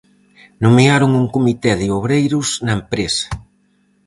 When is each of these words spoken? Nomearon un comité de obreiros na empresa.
Nomearon 0.63 1.11
un 1.21 1.27
comité 1.35 1.71
de 1.79 1.87
obreiros 1.97 2.49
na 2.65 2.73
empresa. 2.79 3.25